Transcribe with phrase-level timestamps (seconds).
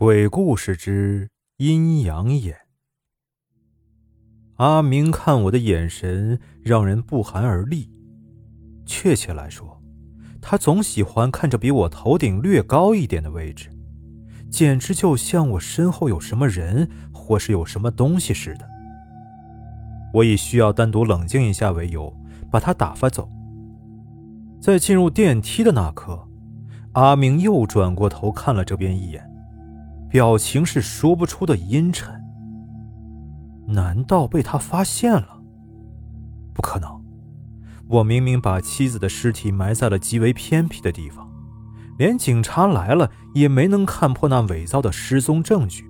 [0.00, 2.56] 鬼故事之阴阳眼。
[4.58, 7.90] 阿明看我的眼神让人不寒而栗。
[8.86, 9.82] 确切来说，
[10.40, 13.70] 他总喜欢看着比我头顶略高一点的位置，
[14.48, 18.64] 简直就像我身后有什么人或是有什么东西似的。
[20.14, 22.16] 我以需要单独冷静一下为由，
[22.52, 23.28] 把他打发走。
[24.60, 26.28] 在进入电梯的那刻，
[26.92, 29.28] 阿明又转过头看了这边一眼。
[30.10, 32.14] 表情是说不出的阴沉。
[33.66, 35.42] 难道被他发现了？
[36.54, 36.98] 不可能！
[37.86, 41.30] 我明明把妻子的尸体埋在了极为偏僻的地方，
[41.98, 45.84] 连警察来了也没能看破那伪造的失踪证据。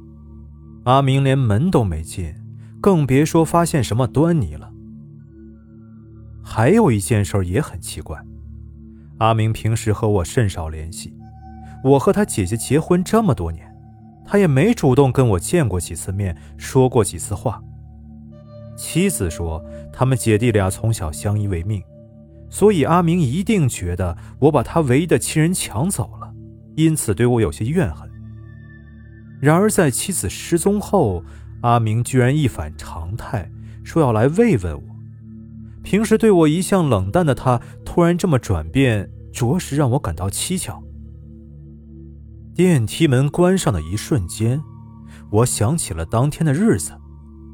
[0.85, 2.35] 阿明连门都没进，
[2.81, 4.73] 更别说发现什么端倪了。
[6.43, 8.21] 还有一件事也很奇怪，
[9.19, 11.15] 阿明平时和我甚少联系，
[11.85, 13.68] 我和他姐姐结婚这么多年。
[14.31, 17.63] 他也没主动跟我见过几次面，说过几次话。
[18.77, 21.83] 妻子说，他们姐弟俩从小相依为命，
[22.51, 26.31] 所以阿明一定觉得我把他唯一的亲人抢走了，
[26.77, 28.07] 因此对我有些怨恨。
[29.41, 31.25] 然而在妻子失踪后，
[31.63, 33.51] 阿明居然一反常态，
[33.83, 34.83] 说要来慰问我。
[35.83, 40.83] 平时对我一向冷淡的他，突然这么转变，着实让我感到蹊跷。
[42.59, 44.61] 电梯门关上的一瞬间，
[45.31, 46.91] 我想起了当天的日子，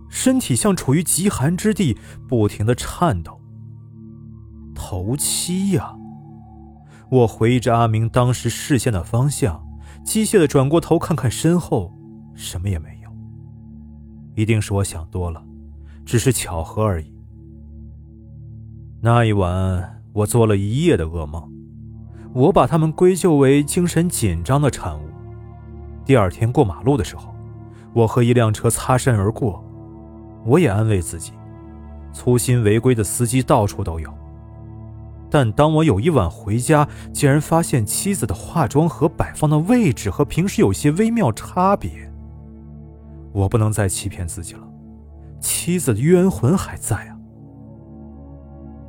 [0.09, 3.39] 身体像处于极寒之地，不停的颤抖。
[4.75, 5.95] 头七呀！
[7.11, 9.63] 我回忆着阿明当时视线的方向，
[10.07, 11.93] 机械的转过头看看身后，
[12.35, 13.11] 什么也没有。
[14.35, 15.45] 一定是我想多了，
[16.07, 17.15] 只是巧合而已。
[19.03, 21.53] 那一晚，我做了一夜的噩梦。
[22.35, 25.03] 我把他们归咎为精神紧张的产物。
[26.05, 27.33] 第二天过马路的时候，
[27.93, 29.65] 我和一辆车擦身而过，
[30.45, 31.33] 我也安慰自己，
[32.13, 34.13] 粗心违规的司机到处都有。
[35.31, 41.91] 但当我有一晚回家，竟然发现妻子的化妆盒摆放的位置和平时有些微妙差别。
[43.33, 44.69] 我不能再欺骗自己了，
[45.41, 47.17] 妻子的冤魂还在啊！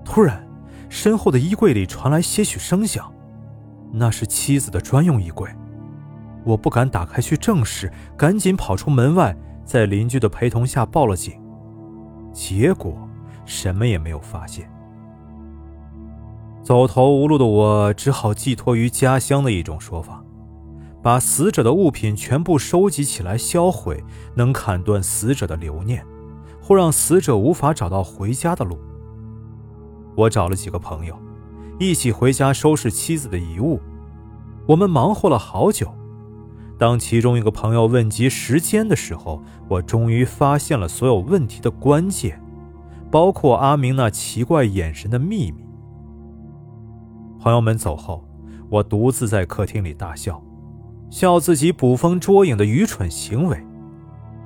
[0.03, 0.48] 突然，
[0.90, 3.12] 身后的衣柜里传来些许声响。
[3.97, 5.50] 那是妻子的专用衣柜，
[6.44, 9.33] 我不敢打开去证实，赶紧跑出门外，
[9.63, 11.41] 在邻居的陪同下报了警。
[12.33, 12.94] 结果
[13.45, 14.69] 什么也没有发现。
[16.61, 20.22] 走投无路的我只好寄托于家乡的一种说法：
[21.01, 24.03] 把死者的物品全部收集起来销毁，
[24.35, 26.06] 能砍断死者的留念，
[26.62, 28.77] 或让死者无法找到回家的路。
[30.17, 31.17] 我找了几个朋友。
[31.78, 33.80] 一起回家收拾妻子的遗物，
[34.66, 35.94] 我们忙活了好久。
[36.78, 42.41] 当其中一个朋友问及时间的时候，我终于发现了所有问题的关键，
[43.12, 45.66] 包括阿明那奇怪眼神的秘密。
[47.40, 48.25] 朋友们走后，
[48.69, 50.42] 我独自在客厅里大笑，
[51.09, 53.57] 笑自己捕风捉影的愚蠢行为。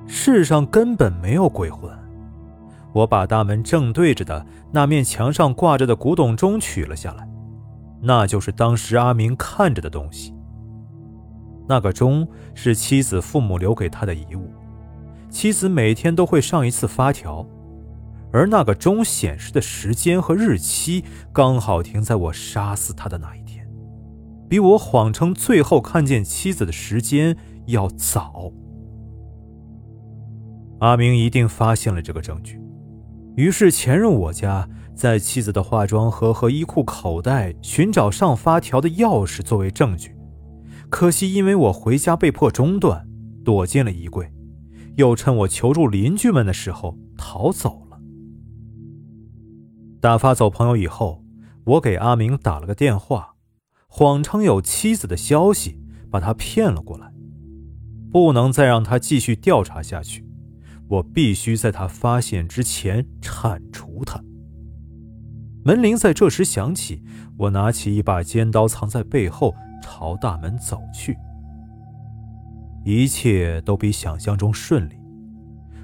[0.06, 1.90] 世上根本没有鬼魂。
[2.92, 7.28] 我把大门正对着的那面墙上挂着的古董钟取了下来，
[8.02, 10.34] 那就是当时阿明看着的东西。
[11.68, 14.50] 那个钟是妻子父母留给他的遗物，
[15.28, 17.46] 妻子每天都会上一次发条，
[18.32, 23.64] 而那个钟显示的时间和日期刚好停在我杀死他的那一天，
[24.48, 27.36] 比我谎称最后看见妻子的时间
[27.66, 28.50] 要早。
[30.80, 32.60] 阿明一定发现了这个证据。
[33.40, 40.14] 于是潜入我家，在妻子的化妆盒和衣裤口袋寻找上发条的钥匙作为证据。
[40.90, 43.08] 可惜因为我回家被迫中断，
[43.42, 44.30] 躲进了衣柜，
[44.96, 47.98] 又趁我求助邻居们的时候逃走了。
[50.02, 51.24] 打发走朋友以后，
[51.64, 53.36] 我给阿明打了个电话，
[53.88, 55.80] 谎称有妻子的消息，
[56.10, 57.10] 把他骗了过来，
[58.12, 60.26] 不能再让他继续调查下去。
[60.90, 64.20] 我必须在他发现之前铲除他。
[65.64, 67.04] 门铃在这时响起，
[67.38, 71.16] 我拿起一把尖刀藏在背后，朝大门走去。
[72.84, 74.94] 一切都比想象中顺利。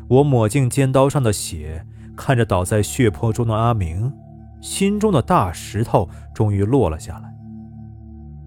[0.09, 1.87] 我抹净尖刀上的血，
[2.17, 4.13] 看着倒在血泊中的阿明，
[4.61, 7.33] 心中的大石头终于落了下来。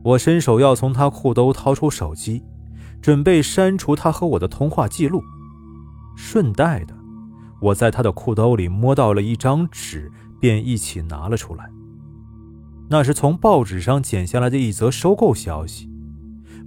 [0.04, 2.44] 我伸手要从他裤兜掏出手机，
[3.02, 5.22] 准备删除他和我的通话记录。
[6.16, 6.94] 顺带的，
[7.60, 11.70] 我在他的裤兜里摸到了一张纸，便一起拿了出来。
[12.90, 15.90] 那是从报纸上剪下来的一则收购消息。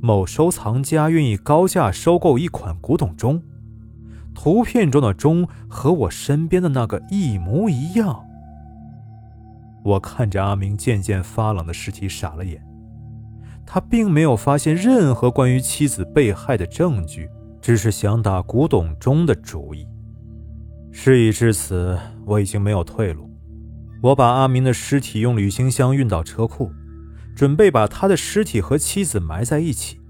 [0.01, 3.43] 某收藏家愿意高价收购一款古董钟，
[4.35, 8.25] 图片中的钟和我身边的那个一模一样。
[9.85, 12.61] 我看着阿明渐渐发冷的尸体傻了眼，
[13.65, 17.29] 他并没有发现任何关于妻子被害的证据，
[17.63, 19.87] 只是想打古董钟的主意。
[20.91, 23.31] 事已至此，我已经没有退路。
[24.03, 26.73] 我把阿明的尸体用旅行箱运到车库，
[27.37, 30.01] 准备把他的尸体和妻子埋在一起。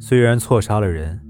[0.00, 1.22] 虽然错杀了人，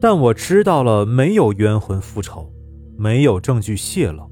[0.00, 2.52] 但我知道了没有冤魂复仇，
[2.98, 4.28] 没有证据泄露，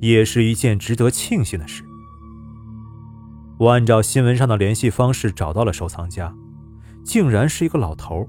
[0.00, 1.84] 也是一件值得庆幸的事。
[3.60, 6.34] 我按照新闻上的联系方式找到了收藏家，
[7.04, 8.28] 竟然是一个老头。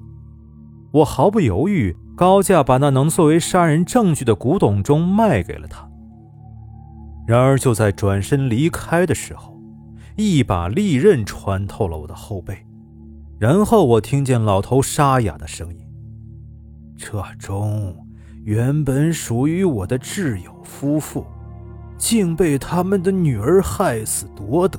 [0.91, 5.89] 我毫不犹豫，高价把那能作为杀人证据的古董钟卖给了他。
[7.25, 9.57] 然而，就在转身离开的时候，
[10.17, 12.57] 一把利刃穿透了我的后背，
[13.39, 15.79] 然后我听见老头沙哑的声音
[16.97, 17.95] ：“这钟
[18.43, 21.25] 原本属于我的挚友夫妇，
[21.97, 24.77] 竟被他们的女儿害死夺得。”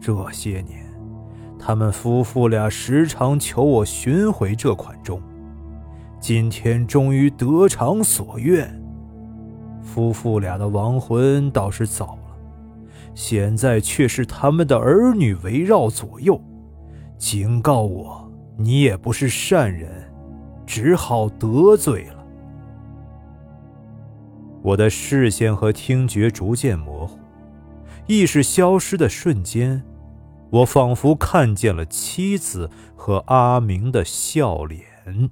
[0.00, 0.86] 这些年，
[1.66, 5.18] 他们夫妇俩时常求我寻回这款钟，
[6.20, 8.70] 今天终于得偿所愿。
[9.82, 12.36] 夫妇俩的亡魂倒是走了，
[13.14, 16.38] 现在却是他们的儿女围绕左右，
[17.16, 19.90] 警告我：你也不是善人，
[20.66, 22.26] 只好得罪了。
[24.60, 27.18] 我的视线和听觉逐渐模糊，
[28.06, 29.82] 意识消失的瞬间。
[30.54, 35.30] 我仿佛看见了妻子和阿明的笑脸。